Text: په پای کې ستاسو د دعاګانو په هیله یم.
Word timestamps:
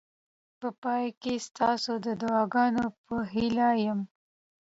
په 0.59 0.67
پای 0.83 1.05
کې 1.21 1.33
ستاسو 1.47 1.93
د 2.05 2.07
دعاګانو 2.21 2.85
په 3.05 3.15
هیله 3.33 3.69
یم. 3.85 3.99